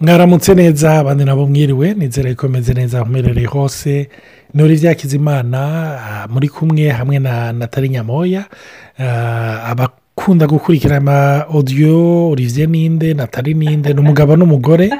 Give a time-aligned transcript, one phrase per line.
[0.00, 4.08] mwaramutse neza abandi nabo mwiriwe nizere ko meze neza aho uherereye hose
[4.54, 5.60] nuri byakizimana
[6.30, 8.44] muri kumwe hamwe na natali nyamoya.
[9.70, 14.90] Abakunda gukurikira ama odiyo olivier ninde natali ninde ni umugabo n'umugore.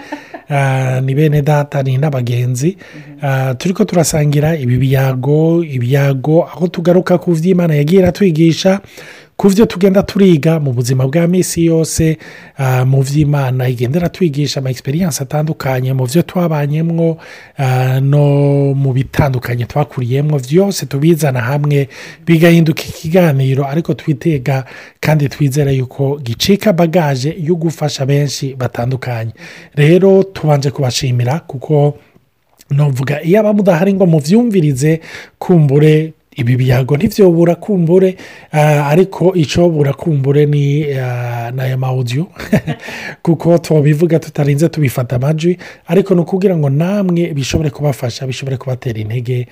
[1.02, 2.76] Ni bene data ni n'abagenzi.
[3.58, 8.80] Turi ko turasangira ibi biyago ibyago aho tugaruka ku by'imana yagiye iratwigisha.
[9.36, 12.18] Ku byo tugenda turiga mu buzima bwa minsi yose
[12.86, 13.68] mu by'imana.
[13.68, 17.18] Igendera twigisha ama egisperiyanse atandukanye mu byo twabanyemo
[18.00, 18.24] no
[18.74, 21.88] mu bitandukanye twakuriyemo byose tubizana hamwe
[22.26, 24.64] bigahinduka ikiganiro ariko twitega
[25.00, 29.32] kandi twizere yuko gicika bagaje yo gufasha benshi batandukanye.
[29.74, 31.98] Rero tubanje kubashimira kuko
[32.70, 35.00] nuvuga iyo aba mudahari ngo mubyumvirize
[35.38, 38.16] kumbure ibi biyago ntibyobura kumbure
[38.92, 40.84] ariko icyo burakumbure ni
[41.58, 42.26] aya mawudiyo
[43.24, 49.46] kuko tubivuga tutarinze tubifata amajwi ariko ni ukubwira ngo namwe bishobore kubafasha bishobore kubatera intege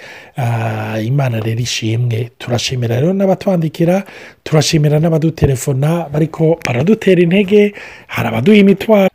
[1.05, 2.31] imana rero ishimwe.
[2.39, 4.05] Turashimira rero n'abatwandikira
[4.45, 7.75] turashimira n'abadutelefona bariko baradutera intege
[8.07, 9.11] hari abaduha imitwaro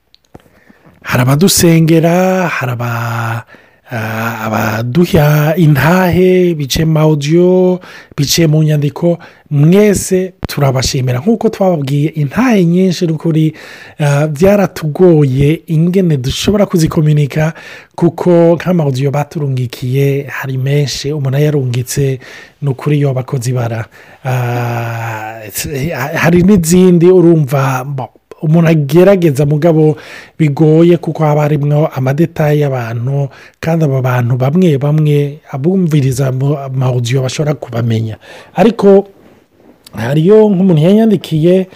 [1.03, 3.45] hari abadusengera hari aba
[3.91, 7.79] abaduha intahe biciye mu mawudiyo
[8.17, 9.17] biciye mu nyandiko
[9.51, 11.19] mwese turabashimira.
[11.19, 13.53] Nk'uko twababwiye intahe nyinshi n'ukuri
[14.31, 17.53] byaratugoye ingene dushobora kuzikominika
[17.95, 22.19] kuko nk'amawudiyo baturungikiye hari menshi umuntu yarungitse
[22.61, 23.85] ni ukuri yo bakoze ibara.
[26.15, 27.85] Hari n'izindi urumva
[28.41, 29.97] umuntu agerageza mugabo
[30.39, 36.27] bigoye kuko haba harimo amadetayi y'abantu kandi aba bantu bamwe bamwe abumviriza
[36.67, 38.17] amawudiyo bashobora kubamenya.
[38.55, 39.07] Ariko
[39.97, 41.67] hariyo nk'umuntu yanyandikiye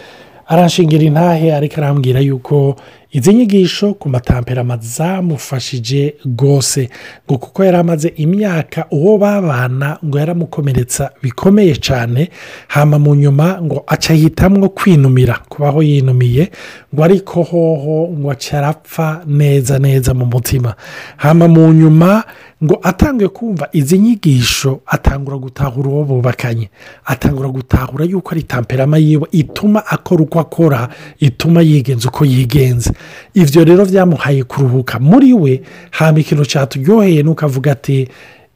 [0.47, 2.75] arashingira intahe ariko arambwira yuko
[3.11, 6.89] izi nyigisho ku matamperama zamufashije rwose
[7.27, 12.29] ngo kuko yari amaze imyaka uwo babana ngo yaramukomeretsa bikomeye cyane
[12.67, 16.51] hama mu nyuma ngo aca yitamwo kwinumira kubaho yinumiye
[16.95, 20.75] ngo ariko hoho ngo arapfa neza neza mu mutima.
[21.17, 22.23] Hama mu nyuma
[22.63, 26.69] ngo atange kumva izi nyigisho atangura gutahura uwo bubakanye.
[27.05, 30.89] Atangura gutahura yuko ari tamperama yiwe ituma akora uko akora
[31.19, 32.93] ituma yigenza uko yigenza.
[33.33, 34.99] Ibyo rero byamuhaye kuruhuka.
[34.99, 38.07] Muri we hamba ikintu cyaturyoheye nuko avuga ati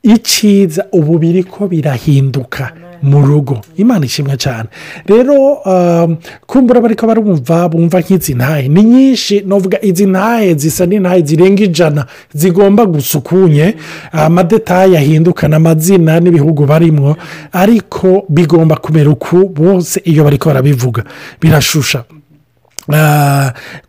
[0.03, 3.61] icyiza ubu biri ko birahinduka mu rugo.
[3.77, 4.69] Imana ishimwe cyane
[5.05, 5.57] rero
[6.47, 11.63] kumbura bari ko barumva bumva nk'izi ntahe ni nyinshi navuga izi ntahe zisa n'intahe zirenga
[11.63, 13.75] ijana zigomba gusukunye.
[14.11, 17.15] Amadetaye ahindukana amazina n'ibihugu barimo
[17.51, 21.03] ariko bigomba kumera uku bose iyo bari ko barabivuga.
[21.41, 22.03] Birashusha.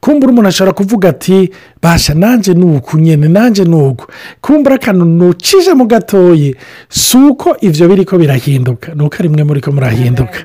[0.01, 1.51] Kumbura umuntu ashobora kuvuga ati
[1.83, 4.07] basha nanjye ni uku nyine nanjye ni uku
[4.41, 6.53] kumbura akantu ntucije mu gatoya
[6.89, 10.39] si uko ibyo biri ko birahinduka ni uko rimwe muri ko murahinduka.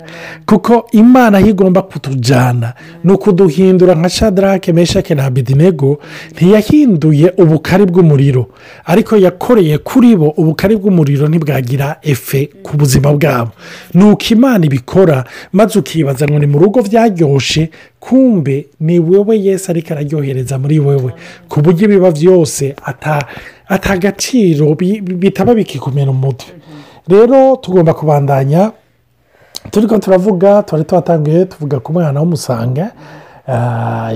[0.46, 2.74] Kuko imana aho igomba kutujyana
[3.04, 6.00] ni ukuduhindura nka shadarake meshake na abidinego
[6.36, 8.48] ntiyahinduye ubukari bw'umuriro.
[8.86, 13.52] Ariko yakoreye kuri bo ubukari bw'umuriro ntibwagira efe ku buzima bwabo.
[13.94, 15.24] Ni uko imana ibikora
[15.54, 17.70] maze ukibaza ngo ni mu rugo byaryoshye
[18.02, 21.12] kumbe ni wowe yesi ariko araryohereza muri wowe
[21.50, 22.74] ku buryo ibiba byose
[23.70, 24.76] atagaciro
[25.22, 26.52] bitaba bikikumena umutwe
[27.08, 28.72] rero tugomba kubandanya
[29.72, 32.92] turi ko turavuga tuba twatangiye tuvuga ku mwana w'umusanga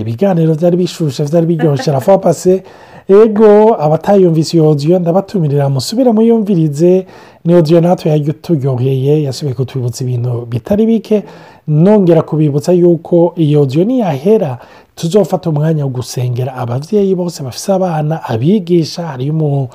[0.01, 2.63] ibiganiro byari bishushe byari biryoshye rafa pase
[3.09, 7.05] ego abatayumvise iyo odiyo ndabatumirira musubire muyumvirize
[7.45, 11.23] ni odiyo natwe turyoheye yasubiye kutwibutsa ibintu bitari bike
[11.67, 14.57] nongera kubibutsa yuko iyo odiyo niyahera
[14.95, 19.07] tuzofata umwanya wo gusengera ababyeyi bose bafite abana abigisha.
[19.07, 19.67] Hariyo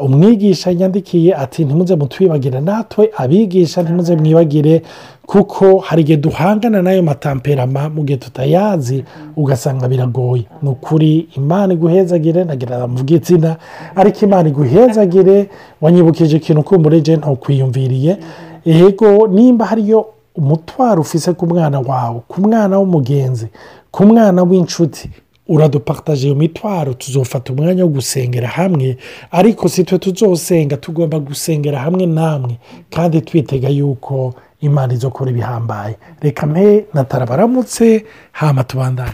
[0.00, 3.10] umwigisha yandikiye ati ntimuze mutwibagire natwe.
[3.16, 4.82] Abigisha ntimuze mwibagire
[5.26, 9.04] kuko hari igihe duhangana n'ayo matamperama mu gihe tutayazi.
[9.36, 10.44] Ugasanga biragoye.
[10.62, 13.56] Ni ukuri imana iguhezagire nagira mvuga izina.
[13.96, 15.50] Ariko imana iguhezagire
[15.80, 18.16] wanyibukije ikintu kumurege ntukwiyumviriye
[18.64, 20.06] yego nimba hariyo
[20.38, 23.46] umutwaro ufise ku mwana wawe ku mwana w'umugenzi
[23.90, 25.10] ku mwana w'inshuti.
[25.48, 28.96] Uradupakitaje iyo mitwaro tuzofata umwanya wo gusengera hamwe
[29.30, 32.58] ariko si twe tuzosenga tugomba gusengera hamwe namwe
[32.90, 39.12] kandi twitega yuko imana izokora ibihambaye reka mpe natara baramutse hama tubandanye.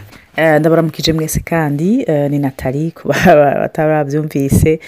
[0.59, 4.79] Ndabaramukije mwese kandi ni natali batarabyumvise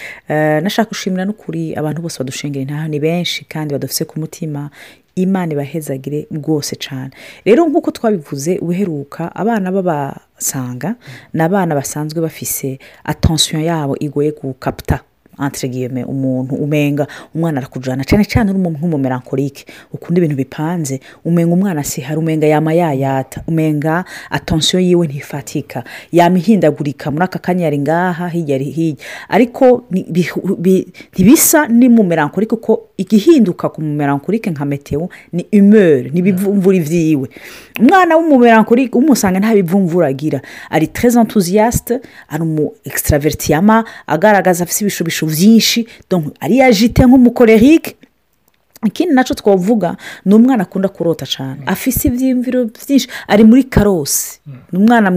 [0.62, 4.70] nashaka gushimira n'ukuri abantu bose badushengera intaha ni benshi kandi badufise ku mutima.
[5.18, 7.10] Imana ibahezagire rwose cyane
[7.44, 10.94] rero nk'uko twabivuze uheruka abana b'abasanga
[11.34, 15.00] ni abana basanzwe bafise atansiyo yabo igoye gukaputa
[15.38, 21.00] antiregiyeme umuntu umenga umwana arakujyana cyane cyane uri nk'umumerankorike ukunda ibintu bipanze.
[21.24, 23.42] Umenga umwana asihara umenga yama yayata.
[23.46, 25.84] Umenga atansiyo yiwe ntifatika.
[26.12, 28.96] Yama ihindagurika muri aka kanya yari ngaha hirya ari hirya.
[29.28, 37.28] Ariko ni- ntibisa n'umumerankorike kuko igihinduka ku mumerankorike nka meteo ni humeur n'ibivumvura ibyiwe
[37.80, 40.40] umwana w'umumerankorike umusanga nta bivumvura agira.
[40.70, 45.86] Ari enthousiaste ari umu extravertiyama agaragaza afite ibishobisho byinshi.
[46.10, 47.94] Donc ari yajite nk'umukorerike
[48.86, 54.38] ikindi na cyo twavuga ni umwana akunda kurota cyane afise ibyiyumviro byinshi ari muri karosi.
[54.72, 55.10] Ni umwana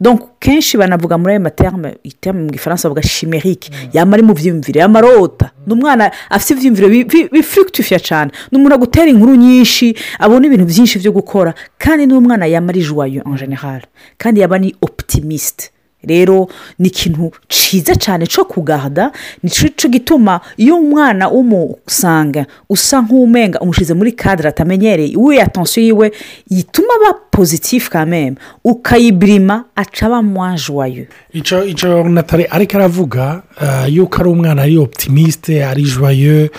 [0.00, 1.94] donc kenshi banavuga muri ayo materme
[2.34, 5.50] mu gifaransa bavuga chimerike yaba ari mu byiyumviro yaba arota.
[5.66, 10.66] Ni umwana afite ibyiyumviro bi- bi- bifurikitifiya cyane ni umuntu agutera inkuru nyinshi abona ibintu
[10.66, 11.54] byinshi byo gukora.
[11.78, 13.82] Kandi ni umwana yaba ari joyeux en general
[14.18, 15.70] kandi yaba ni optimisite
[16.06, 16.48] rero
[16.78, 19.12] ni ikintu cyiza cyane cyo kugarada
[19.42, 26.12] ni cyo gituma iyo umwana umusanga usa nk'umenga umushyize muri kadire atamenyereye we atansiyo yiwe
[26.50, 34.28] yituma aba pozitifu kameme ukayibirima aca aba mwajuwayo icyo natali ariko aravuga ah, yuko ari
[34.30, 36.50] umwana ari optimisite ari joyeux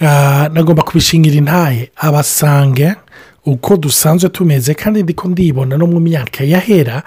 [0.00, 2.94] ah, nagomba kubishingira intaye abasange
[3.46, 7.02] uko dusanzwe tumeze kandi ndiko ndibona no mu myaka yahera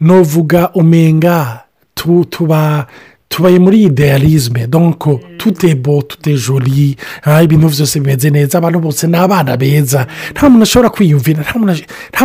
[0.00, 1.60] novuga umenga
[1.94, 2.86] tu- tuba
[3.34, 6.96] tubaye muri idealisme donko tute bo tute joli.
[7.24, 10.06] Ah, ibintu byose bimeze neza abantu bose ni abana beza.
[10.32, 11.58] Nta muntu ashobora kwiyumvira nta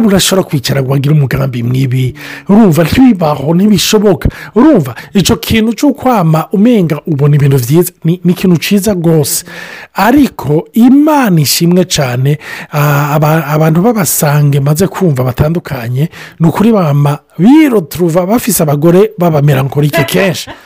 [0.01, 2.13] muntu ashobora kwicara ngo agire umugambi mwibi.
[2.49, 4.29] Urumva ntibibaho ntibishoboka.
[4.55, 9.45] Urumva icyo kintu cyo kwama umenga ubona ibintu byiza ni ikintu cyiza rwose.
[9.93, 12.37] Ariko imana ishimwe cyane
[12.71, 16.09] ah, aba- abantu b'abasange maze kumva batandukanye
[16.39, 20.49] ni ukuri bama biroturuva bafise abagore b'abamerankorike kenshi.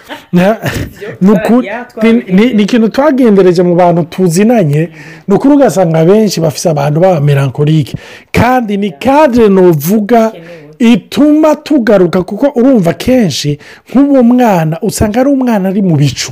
[2.34, 4.90] Ni ikintu twagendereje mu bantu tuzinanye
[5.28, 7.98] ni ukuri ugasanga benshi bafise abantu b'abamerankorike
[8.32, 10.32] kandi ni kadire nuvuga
[10.80, 13.58] ituma tugaruka kuko urumva kenshi
[13.90, 16.32] nk'uwo mwana usanga ari umwana ari mu bicu.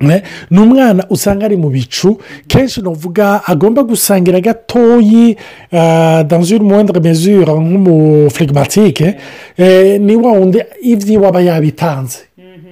[0.00, 0.22] Ne?
[0.50, 2.18] ni umwana usanga ari mu bicu.
[2.48, 5.36] Kenshi nuvuga agomba gusangira gatoyi
[6.28, 9.14] dans une moindre mesure nk'umufirigimatike
[10.00, 12.18] ni wa wundi ibyiwe aba yabitanze.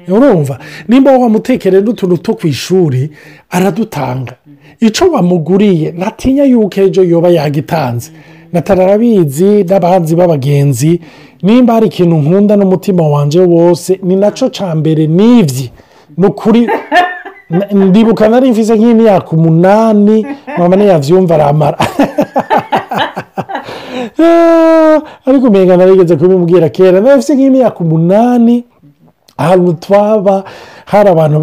[0.08, 0.58] Urumva?
[0.88, 3.10] Nimba wamutekereye n'utuntu two ku ishuri
[3.50, 4.32] aradutanga
[4.80, 8.10] icyo wamuguriye ntatinya yuko ejo yoba yagitanze.
[8.52, 11.00] Natara arabizi n'abanzi b'abagenzi
[11.42, 15.70] nimba hari ikintu nkunda n'umutima wanjye wose ni na cyo cya mbere n'ibyi
[16.16, 16.68] ni ukuri
[17.72, 20.26] ndibuka nari mfise nk'imyaka umunani
[20.58, 21.78] mama ntiyabyumva aramara.
[25.26, 28.64] Ariko umenga narigeze kubimubwira kera nari mfise nk'imyaka umunani
[29.36, 30.44] ahantu twaba
[30.86, 31.40] hari abantu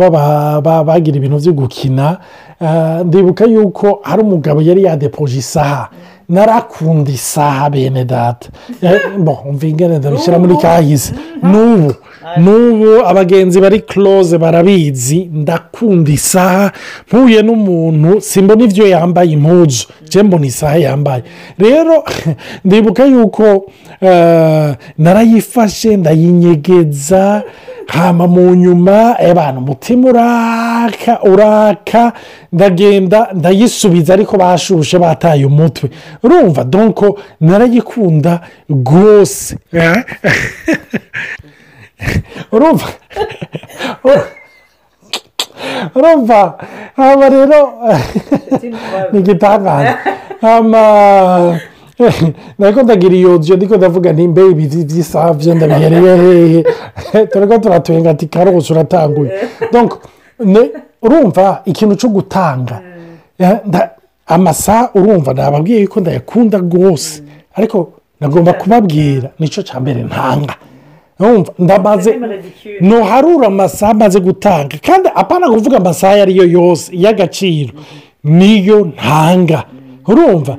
[0.86, 2.18] bagira ibintu byo gukina.
[2.62, 5.90] Ah, ndibuka yuko hari umugabo yari yadepoje isaha.
[6.30, 8.50] Narakunda isaha bene data
[8.82, 9.02] Eh,
[9.46, 11.14] umva ingene ndabishyira muri kahise
[11.44, 11.94] n'ubu
[12.38, 16.72] n'ubu abagenzi bari close barabizi ndakunda isaha
[17.08, 21.24] mpuye n'umuntu simbona ibyo yambaye impuzu njye mbona isaha yambaye
[21.58, 22.04] rero
[22.66, 23.72] ndibuka yuko
[24.02, 27.44] eh, narayifashe ndayinyegeza
[27.88, 32.14] hama mu nyuma ebana umutima uraka uraka
[32.52, 35.90] ndagenda ndayisubiza ariko bashushe bataye umutwe.
[36.24, 39.58] Urumva donko narayikunda rwose.
[39.74, 39.96] Eh?
[42.52, 42.88] urumva?
[45.96, 46.58] Urumva?
[46.96, 47.74] Haba rero
[49.12, 49.98] ni igitangaza
[51.98, 57.58] hama ntabwo ndagira iyo nzu ndiko ndavuga nimba ibiti by'isaha byo ndabihereye hehe turi ko
[57.58, 59.32] turatwenga ati karose uratanguye
[61.02, 62.82] urumva ikintu cyo gutanga
[64.28, 67.24] amasaha urumva nababwiye yuko ndayakunda rwose
[67.56, 70.56] ariko nagomba kubabwira ni cyo cya mbere ntanga
[71.60, 72.20] ndamaze
[72.82, 77.74] ntuharura amasaha amaze gutanga kandi apana kuvuga amasaha ayo ari yo yose y'agaciro
[78.24, 79.64] niyo ntanga
[80.08, 80.58] urumva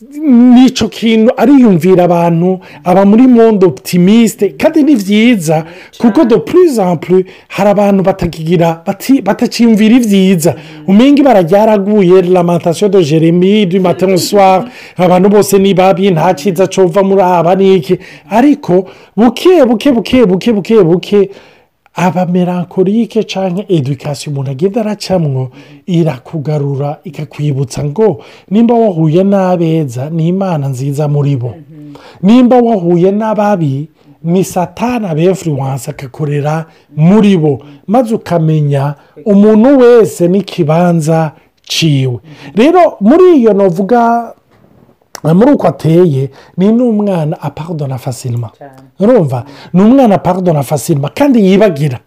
[0.00, 5.64] ni cyo kintu ariyumvira abantu aba muri monde optimiste kandi ni byiza
[5.98, 6.78] kuko en plus
[7.48, 8.82] hari abantu batakigira
[9.24, 10.54] batakiyumvira ibyiza
[10.86, 14.64] umenga ibara ryaraguye lamantation de jeremy du soir
[14.96, 17.98] abantu bose ni babi nta cyiza cova muri aba n'iki
[18.30, 21.30] ariko buke buke buke buke buke buke
[21.94, 25.50] aba melancholique cyangwa edukasiyo umuntu agenda aracamwo
[25.86, 31.54] irakugarura ikakwibutsa ngo nimba wahuye n'abeza ni imana nziza muri bo.
[32.22, 33.88] Nimba wahuye n'ababi
[34.24, 36.66] ni satana befuriwanse akakorera
[36.96, 37.62] muri bo.
[37.86, 38.94] Maze ukamenya
[39.24, 41.32] umuntu wese n'ikibanza
[41.62, 42.18] ciwe.
[42.54, 44.32] Rero muri iyo navuga
[45.24, 48.50] muri uko ateye ni n'umwana aparidona fasilima
[49.00, 49.44] urumva?
[49.72, 51.98] Ni umwana aparidona fasilima kandi yibagira.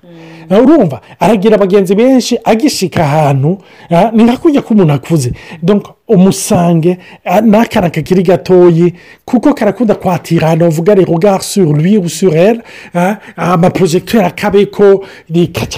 [0.49, 1.01] Urumva?
[1.19, 3.57] Aragira abagenzi benshi agishika ahantu
[4.13, 5.31] ni nka kujya k'umuntu akuze.
[6.07, 6.97] Umusange
[7.43, 8.93] n'akana kakiri gatoyi
[9.25, 12.59] kuko karakunda kwatira ahantu bavuga rero gasuru rw'irusurere
[13.37, 15.05] amaporojegiteri akabeko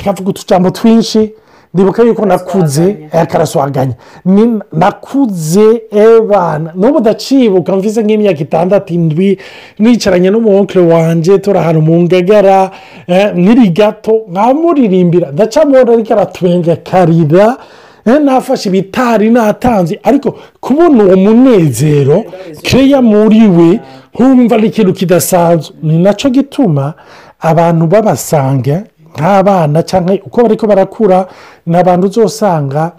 [0.04, 1.32] kavuga utujambo twinshi.
[1.76, 2.96] Ndibuka yuko nakuze
[3.32, 3.94] karaswaganya
[4.74, 9.38] nakuze ebana n'ubu ndacibuka mvise nk'imyaka itandatu indwi
[9.80, 12.72] nicaranye n'umuwonkere wanjye turi ahantu mu ngagara
[13.36, 15.32] nkiri gato nkamuririmbira.
[15.32, 17.58] Ndacamubona ariko aratubengekarira
[18.24, 20.00] nafashe ibitari natanze.
[20.04, 22.24] Ariko kubona uwo munezero
[22.62, 23.80] keya muri we
[24.14, 25.76] nkumva ari ikintu kidasanzwe.
[25.84, 26.94] Ni na cyo gituma
[27.40, 28.84] abantu babasanga
[29.18, 31.28] nk'abana cyangwa uko bari ko barakura
[31.66, 32.92] ni abantu uzasanga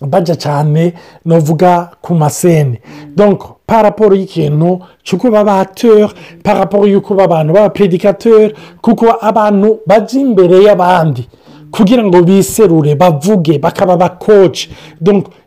[0.00, 2.80] bajya cyane navuga ku masene.
[3.16, 8.52] Donko paraporo y'ikintu cyo kuba abateur paraporo y'uko abantu b'abapredikateur
[8.82, 11.28] kuko abantu bajya imbere y'abandi
[11.70, 14.70] kugira ngo biserure bavuge bakaba abakoci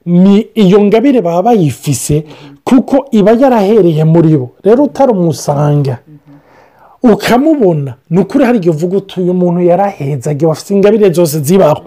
[0.05, 2.25] ni iyo ngabire baba bayifise
[2.63, 4.50] kuko iba yarahereye muri bo.
[4.63, 5.98] Rero utarumusanga
[7.03, 11.81] ukamubona ni ukuri hari igihe uvuga uti uyu muntu yarahezaga afite ingabire zose zibaho.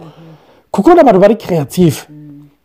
[0.71, 2.07] Kuko n'abantu bari kireyatifu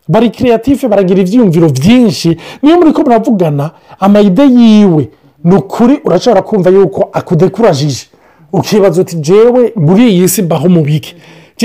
[0.08, 5.10] bari kireyatifu baragira ibyiyumviro byinshi niyo muri ko muravugana amayide yiwe
[5.44, 8.06] ni ukuri urashobora kumva yuko akudekurajije.
[8.54, 11.16] Ukibaza uti jewe muri iyi si mbaho umubike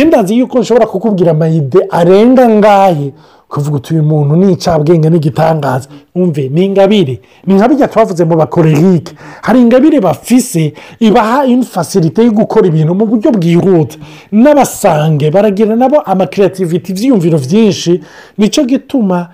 [0.07, 3.12] ndazi yuko nshobora kukubwira amayide arenga ngahe
[3.54, 5.88] ukavuga uti uyu muntu ni icabwenge n'igitangaza.
[6.14, 7.20] Wumve ni ingabire.
[7.46, 9.14] Ni nka bijya twavuze mu bakorerike.
[9.42, 13.96] Hari ingabire bafise ibaha infasirite yo gukora ibintu mu buryo bwihuta.
[14.32, 18.02] N'abasange baragira nabo amakiriyativiti ibyiyumviro byinshi
[18.38, 19.28] ni cyo gituma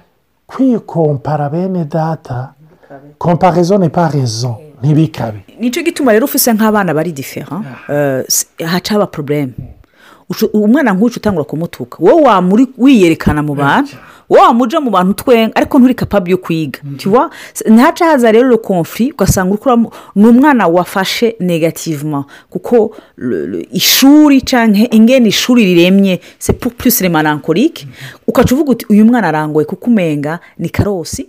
[0.46, 2.52] kwikompara bene data
[3.18, 7.62] komparezo ni parezo ntibikabe ni cyo gituma rero ufise nk'abana bari difera
[8.66, 9.52] haca haba porobuleme
[10.52, 11.98] umwana nk'ucu utangura kumutuka.
[12.00, 13.96] Wowe wamuri wiyerekana mu bantu
[14.30, 16.78] wowe wamuja mu bantu twenga ariko nturi kapabi yo kwiga.
[17.66, 19.58] Ntaca haza rero konfi ugasanga
[20.14, 22.94] ni umwana wafashe negativuma kuko
[23.72, 27.86] ishuri cyangwa ingene ishuri riremye se purisi remanankorike
[28.26, 31.26] ukaca uvuga uti uyu mwana arangoye kuko umenga ni karosi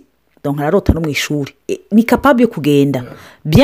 [0.58, 1.52] ararota no mu ishuri.
[1.90, 3.04] Ni kapabi yo kugenda.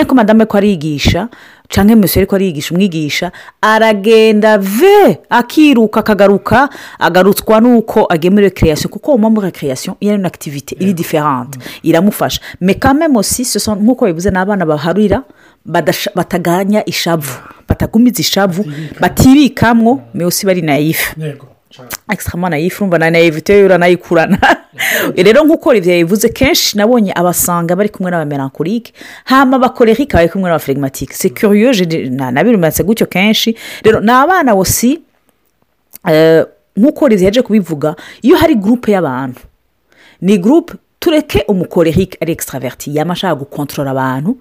[0.06, 1.28] Ko madame ko arigisha
[1.68, 9.52] cyangwa umusore ko arigisha umwigisha aragenda ve akiruka akagaruka agarutswa n'uko agemura kereyasiyo kuko mpamvu
[9.52, 12.40] kereyasiyo iyo ari akitivite iri diferante iramufasha.
[12.60, 13.42] Mekame mosi
[13.80, 15.22] nk'uko bivuze ni abana baharurira
[16.14, 17.32] bataganya ishavu
[17.68, 18.64] batagumiza ishavu
[19.00, 21.14] batibikamwo meosi bari nayifu
[22.12, 24.38] ekisitara nayifu urumva na nayifu itewe uranayikurana
[25.26, 28.92] rero nk'uko ibyo bivuze kenshi nabonye abasanga bari kumwe n'abamerankorike
[29.24, 33.56] hama abakorerike bari kumwe n'abafirimatike sekuriyoje nabirumatse gutyo kenshi.
[33.82, 35.00] Rero ni abana bosi
[36.76, 39.40] nk'uko yaje kubivuga iyo hari gurupe y'abantu
[40.20, 44.36] ni gurupe tureke umukorerike ari ekisitaraveriti yaba ashaka gukontorora abantu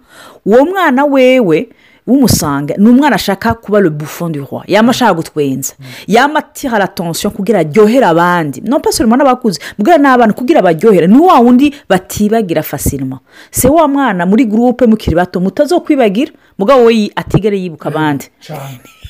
[0.45, 1.69] uwo mwana wewe
[2.07, 4.63] w'umusanga ni umwana ashaka kuba le bufon du roi.
[4.67, 5.73] Yaba ashaka gutwenza.
[6.07, 8.61] Yaba atira atansiyo kugira aryohere abandi.
[8.61, 11.07] No pasirima n'abakuze mbwira n'abana kugira baryohere.
[11.07, 13.19] Ni wa wundi batibagira fasirima
[13.51, 18.25] se wa mwana muri gurupe mukiri bato mutazokwibagira mugabo we atigere yibuka abandi.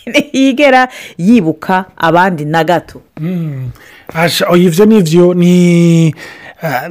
[0.34, 0.88] Yigera
[1.18, 3.02] yibuka abandi na gato.
[4.56, 6.16] Ibyo ni byo ni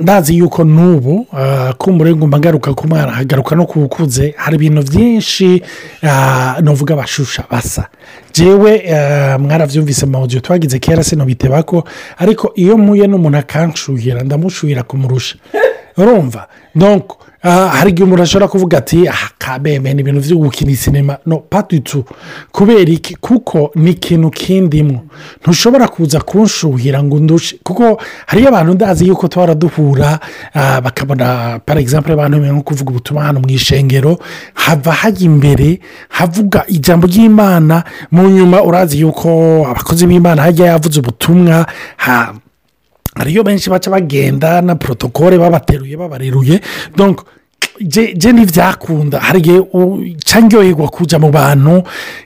[0.01, 1.27] ndazi yuko n'ubu
[1.79, 5.63] kumbure ngomba ngaruka ku mwana hagaruka no ku bukuze hari ibintu byinshi
[6.63, 7.89] navuga abashusha basa.
[8.33, 8.83] Jewe
[9.39, 11.85] mwarabyumvise mu mawudiyo twagize kera sino biteba ko
[12.19, 15.37] ariko iyo mpuye n'umuntu akanshuhira ndamushuhira kumurusha.
[15.97, 16.47] Urumva
[17.47, 22.05] hari igihe umuntu ashobora kuvuga ati aha kabeme ni ibintu byo gukina sinema no patitu
[22.53, 23.15] kubera iki?
[23.17, 25.01] Kuko ni ikintu kindimwo
[25.43, 27.57] ntushobora kuza kunshuhira ngo ndushe.
[27.63, 30.19] Kuko hariyo abantu ndazi yuko tuhora duhura
[30.83, 34.19] bakabona para egisampure abantu nko kuvuga ubutumwa hano mu ishengero
[34.55, 39.29] hava hajya imbere havuga ijambo ry'imana mu nyuma urazi yuko
[39.71, 41.67] abakozi b'imana hajya yavuze ubutumwa
[43.17, 46.61] hariyo benshi baca bagenda na porotokole babateruye babareruye.
[48.17, 51.83] Je ntibyakunda hari igihe uryoherwa kujya mu bantu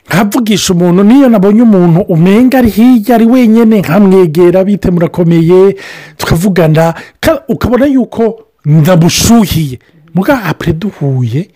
[0.07, 5.77] nkavugisha umuntu niyo nabonye umuntu umenga ari hirya ari wenyine nkamwegera bite murakomeye
[6.17, 6.95] tukavugana.
[7.21, 9.79] Ka- ukabona yuko ndamushuhiye
[10.15, 11.49] muga apure duhuye.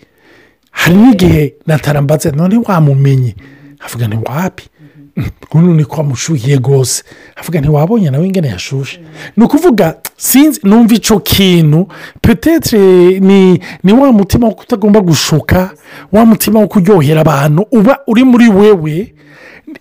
[0.71, 3.35] Hari n'igihe natarambaze none wamumenye.
[3.79, 4.63] Avuga ni wapi?
[5.53, 7.03] Ni ko amushuhiye rwose
[7.35, 8.99] avuga ntiwabonye nawe ingene yashushe.
[9.37, 11.87] Ni ukuvuga sinzi numva icyo kintu.
[12.21, 12.79] Petetre
[13.19, 15.71] ni ni wa mutima wo kutagomba gushuka
[16.11, 19.13] wa mutima wo kuryohera abantu uba uri muri wewe.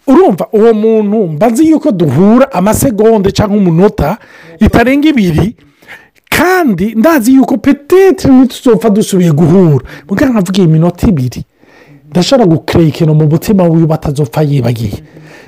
[0.06, 4.18] Urumva uwo muntu mbazi yuko duhura amasegonde cyangwa umunota
[4.60, 5.56] itarenga ibiri.
[6.30, 9.84] Kandi ndazi yuko petetre ntituzopfa dusubiye guhura.
[10.08, 11.44] Muganga nkavuga iyi minota ibiri.
[12.14, 15.02] Ndashobora gukerera ikintu mu mutima wiwe atazopfa yibagiye.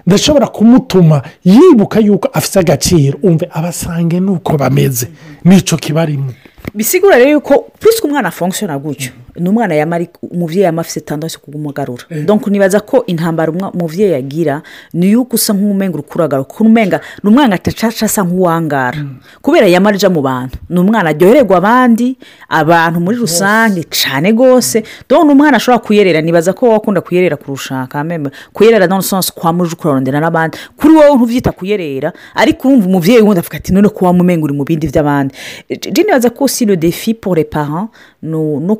[0.07, 3.19] Ndashobora kumutuma yibuka yuko afite agaciro.
[3.23, 5.07] Umve abasange nuko bameze.
[5.45, 6.33] N'icyo kibarimo
[6.75, 9.11] bisigura rero yuko purisike umwana afongishona gutyo.
[9.39, 14.63] Ni umwana yamara umubyeyi yaba afite tandatu kumugarura donc nibaza ko intambara umubyeyi agira
[14.95, 18.99] ni yuko usa nk'umenga uri kuragara kuko umenga ni umwana atacaca asa nk'uwangara.
[19.43, 20.59] Kubera yamara ija mu bantu.
[20.69, 22.17] Ni umwana aryohererwa abandi
[22.49, 24.83] abantu muri rusange cyane rwose.
[25.11, 29.53] Ni umwana ashobora kuyerera nibaza ko wowe akunda kuyerera kurusha kameme kuyerera le sens kwa
[29.53, 30.59] muje ukurarondera n'abandi.
[30.77, 34.65] Kuri wowe ntubyita kuyerera ariko wumva umubyeyi wundi avuga ati none ko wamumenga uri mu
[34.65, 35.35] bindi by'abandi
[35.69, 37.89] je nibaza ko si le defi pour les parents
[38.23, 38.77] no no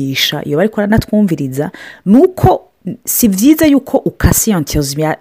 [0.00, 1.70] kumwigisha iyo bari kuranatwumviriza
[2.06, 2.62] ni uko
[3.04, 4.50] si byiza yuko ukasi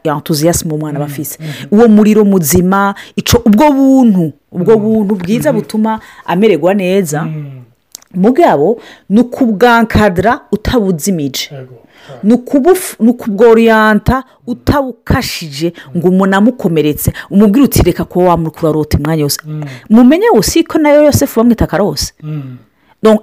[0.04, 1.40] entuziyasime umwana aba afise.
[1.72, 7.28] Uwo muriro muzima ico ubwo buntu ubwo buntu bwiza butuma amererwa neza.
[8.14, 8.80] Mugabo
[9.10, 11.50] ni ukubwankadara utabuzimije.
[12.24, 12.34] Ni
[13.10, 17.14] ukubworiyanta utabukashije ngo umuntu amukomeretse.
[17.32, 19.42] Umubwire uti reka kuba wamukurarota umwanya wose.
[19.90, 22.14] Mumenye wose ko na yo yose bamwita karose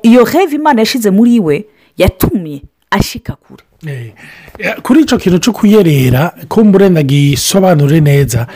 [0.02, 1.64] iyo reve imana yashyize muri we
[1.98, 4.12] yatumye ashika kure Eh,
[4.58, 8.46] eh, kuri icyo kintu cyo kuyerera ko mburenda gisobanure neza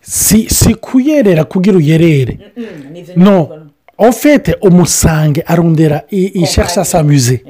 [0.00, 2.38] si si kuyerera kugira uyerere.
[3.16, 3.48] No
[3.98, 7.44] ofete umusange arondera ishyashya samuze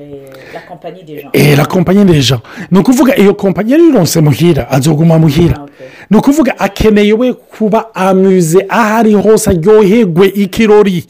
[1.33, 2.41] Eh, la kompanyi deja
[2.71, 5.67] ni ukuvuga iyo kompanyi yari ironse muhira azoguma muhira.
[6.11, 11.05] Ni ukuvuga akeneye we kuba amuze aho ari hose aryoherwe ikirori.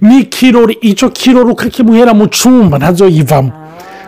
[0.00, 3.52] Ni ikirori icyo kirori ukakimuhera mu cyumba ntazoyivamo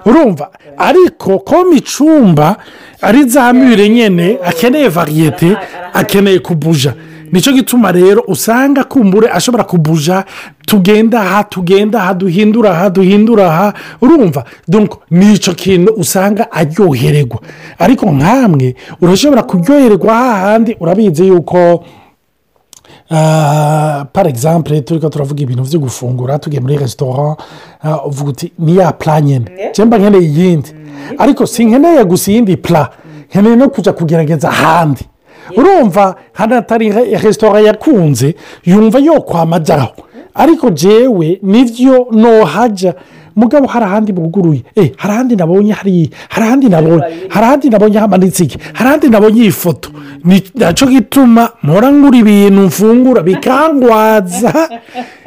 [0.06, 0.48] urumva
[0.78, 2.56] ariko koma icumba
[3.02, 5.56] ari za mure nyine akeneye variyete
[5.92, 6.94] akeneye kubuja.
[7.32, 10.24] Ni cyo gituma rero usanga kumbure ashobora kubuja
[10.66, 14.44] tugenda aha tugenda aha duhindura aha duhindura aha urumva?
[14.68, 17.38] Donc ni icyo kintu usanga aryohererwa.
[17.78, 21.84] Ariko nkamwe urashobora kuryohererwa hahandi urabizi yuko
[23.12, 27.36] Ah, par exemple turi ko turavuga ibintu byo gufungura tugiye muri resitora
[27.82, 30.70] ah, uvuga uti ni ya pura nyine cyangwa nkeneye iyindi.
[31.18, 32.90] Ariko si nkeneye gusa iyindi pura
[33.30, 35.02] nkeneye no kujya kugerageza ahandi
[35.56, 38.34] urumva hano atari re- resitora yakunze
[38.64, 39.92] yumva yo kwamajyaho
[40.34, 42.94] ariko jewe ni byo nohajya
[43.36, 44.62] mugabo hari ahandi buguruye.
[44.76, 49.08] Eh hari ahandi nabonye hari hari ahandi nabonye hari ahandi nabonye hamanitse iki hari ahandi
[49.08, 49.90] nabonye iyi foto.
[50.24, 54.68] Ni na cyo gituma mpora ngura ibintu mfungura bikangwaza.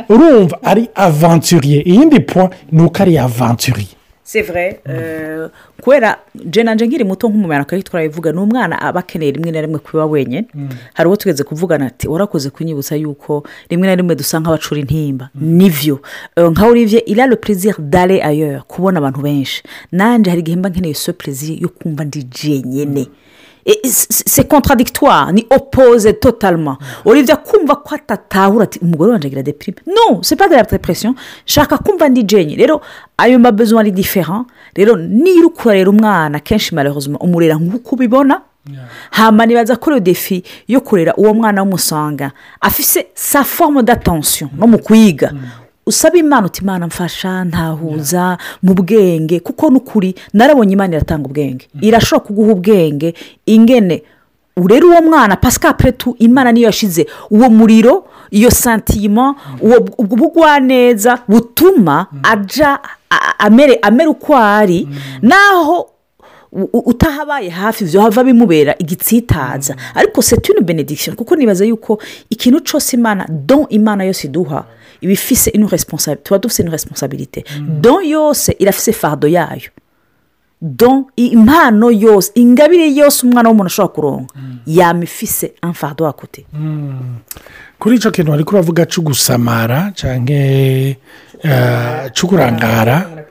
[0.09, 3.88] Urumva ari avanturiye iyindi po ni uko ari avanturiye
[4.23, 4.79] c'est vrai.
[5.81, 10.05] Kubera jenanje nkiri muto nk'umumaro akaba twarabivuga ni umwana aba akeneye rimwe na rimwe kuba
[10.05, 10.45] wenyine.
[10.93, 15.29] Hari uwo tugeze kuvugana ati warakoze kunyibutsa yuko rimwe na rimwe dusa nk'abacura intimba.
[15.36, 15.99] Nibyo
[16.36, 19.63] Eh, nka olivier iraro perezida dare ayo kubona abantu benshi.
[19.91, 23.07] Nanjye hari igihe mba nkeneye so perezida yo kumva ndi jenyine.
[23.86, 26.78] C'est contradictoire ni opposé totalement.
[27.06, 31.15] Olivier kumva ko atatahura ati umugore wanjye agira deprime non c'est pas de la depression
[31.45, 32.82] shaka kumva ndi jenye rero
[33.17, 34.45] ayo mabezo ari different
[34.76, 37.19] rero niba ukurera umwana kenshi malheureusement.
[37.21, 38.41] Umurera nk'uko ubibona
[39.12, 44.78] hama nibaza iyo defi yo kurera uwo mwana w'umusanga afise sa forme d'attention no mu
[44.78, 45.32] kwiga
[45.86, 49.39] usaba imana uti imana mfasha ntahuza mu bwenge.
[49.39, 51.67] Kuko n'ukuri narabonye imana iratanga ubwenge.
[51.82, 53.13] Irashobora kuguha ubwenge.
[53.46, 54.04] Ingene
[54.58, 61.19] urera uwo mwana pasika tu imana niyo yashyize uwo muriro iyo santima uwo ubwo bugwaneza
[61.28, 64.88] butuma ajya a- amere amera uko ari
[65.22, 65.89] naho
[66.74, 69.76] utahabaye hafi hava bimubera igitsitaza.
[69.96, 74.65] Ariko setune benediction kuko nibaza yuko ikintu cyose imana don imana yose iduha
[75.04, 75.68] iba ifise ino
[76.24, 77.44] tuba dufite responsabilite
[77.82, 79.70] don yose irafise fardo yayo
[80.62, 84.34] don impano yose ingabire yose umwana w'umuntu ashobora kuronka
[84.66, 86.46] yaba ifise fardo wakote
[87.80, 90.96] kuri icyo kintu bari kuravuga cyo gusamara cyangwa eh,
[92.13, 93.24] cyo kurangara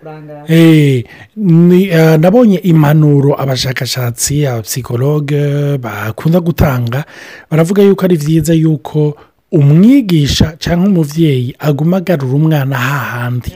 [0.49, 7.05] Eh, eh, nabonye impanuro abashakashatsi abapsikologe bakunda gutanga.
[7.51, 9.17] Baravuga yuko ari byiza yuko
[9.53, 13.53] umwigisha cyangwa umubyeyi aguma agarura umwana hahandi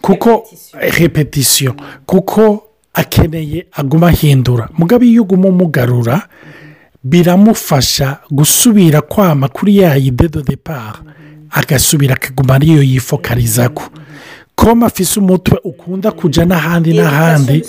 [0.00, 0.46] kuko
[0.98, 1.74] repetisiyo
[2.06, 2.62] kuko
[2.94, 6.22] akeneye aguma ahindura mugabo iyo uguma umugarura
[7.04, 10.94] biramufasha gusubira kwama kuri ya ide do depara
[11.50, 13.82] agasubira akaguma ariyo yifokarizaho
[14.54, 17.62] koma afise umutwe ukunda kujya n'ahandi n'ahandi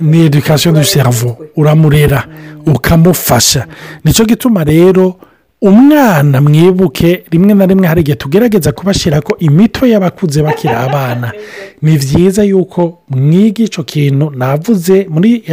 [0.00, 2.26] ni edukasiyo du servo uramurera
[2.66, 3.66] ukamufasha.
[4.04, 5.16] Nicyo gituma rero
[5.62, 11.32] umwana mwibuke rimwe na rimwe hari igihe tugerageza kubashyira ko imitwe y'abakuze bakiri abana.
[11.82, 15.44] Ni byiza yuko mwiga icyo kintu navuze muri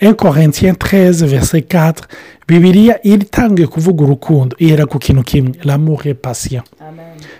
[0.00, 2.08] enkorentiyen tereze verse katire
[2.48, 4.56] bibiriya itangiye kuvuga urukundo.
[4.58, 5.52] Ihera ku kintu kimwe.
[5.64, 6.62] Lamure pasiyo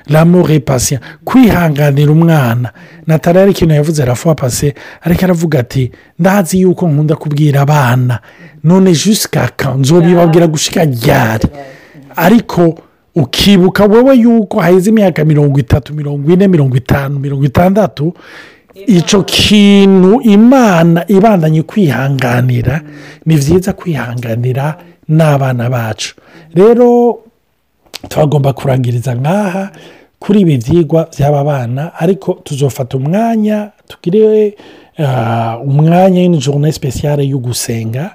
[0.07, 2.73] lamure pasiyo kwihanganira umwana.
[3.07, 8.19] Natali ari ikintu yavuze arafuwa pase ariko aravuga ati ndazi yuko nkunda kubwira abana.
[8.65, 11.49] None jusika nzobibabwira gushika ryari?
[12.17, 12.79] Ariko
[13.15, 18.15] ukibuka wowe yuko haheze imyaka mirongo itatu mirongo ine mirongo itanu mirongo itandatu
[18.87, 22.81] icyo kintu imana ibandanye kwihanganira
[23.27, 24.77] ni byiza kwihanganira
[25.09, 26.15] n'abana bacu.
[26.55, 27.19] Rero
[28.09, 29.71] turagomba kurangiriza nk'aha
[30.21, 34.55] kuri ibi byigwa by'aba bana ariko tuzofata umwanya tugire
[35.65, 38.15] umwanya w'injoro sipesiyare yo gusenga.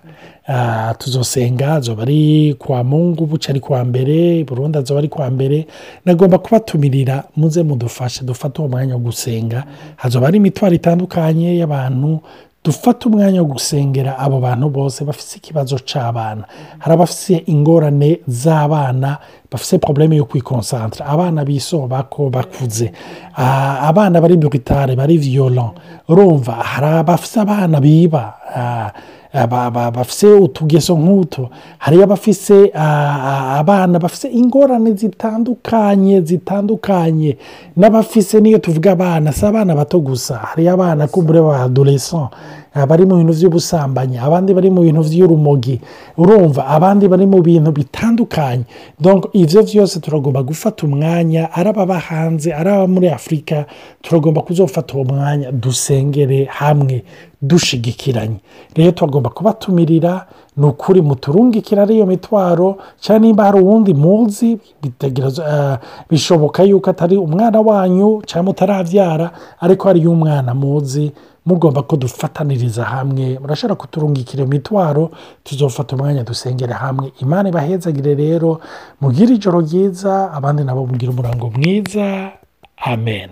[0.97, 5.65] Tuzosenga zoba ari kwa mungu buca ari kwa mbere burundu zoba ari kwa mbere.
[6.05, 9.63] Nagomba kubatumirira muze mudufashe dufate uwo mwanya wo gusenga.
[9.95, 12.19] Hazoba ari imitwaro itandukanye y'abantu
[12.65, 16.43] dufate umwanya wo gusengera abo bantu bose bafite ikibazo cy'abana
[16.79, 19.17] hari abafite ingorane z'abana
[19.51, 22.91] bafite porobuleme yo kwikonsantara abana bisoba ko bakuze
[23.37, 25.71] abana bari bitare bari viyoron
[26.09, 28.33] urumva hari abafite abana biba.
[29.93, 32.71] Bafite utugeso nk'utu hariyo abafite
[33.59, 37.37] abana bafite ingorane zitandukanye zitandukanye
[37.77, 42.29] n'abafite niyo tuvuga abana si abana bato gusa hariyo abana kumbure ba adoreso
[42.75, 45.79] bari mu bintu by'ubusambanyi abandi bari mu bintu by'urumogi
[46.19, 48.67] urumva abandi bari mu bintu bitandukanye.
[49.33, 53.65] Ibyo byose turagomba gufata umwanya ari ababa hanze ari aba muri afurika
[54.03, 57.03] turagomba kuzofata uwo mwanya dusengere hamwe
[57.41, 58.39] dushigikiranye.
[58.75, 64.57] Rero tugomba kubatumirira ni ukuri muturungikira ariyo mitwaro cyangwa nimba hari uwundi muzi
[66.09, 71.11] bishoboka yuko atari umwana wanyu cyangwa mutarabyara ariko hariyo umwana muzi
[71.45, 73.39] mugomba ko dufataniriza hamwe.
[73.39, 75.11] Murashobora kuturungikira imitwaro
[75.43, 77.11] tuzofata umwanya dusengere hamwe.
[77.21, 78.59] Imana ibahezagire rero
[79.01, 82.31] mugire ijoro ryiza abandi nabo mugire umurango mwiza.
[82.77, 83.29] Amen.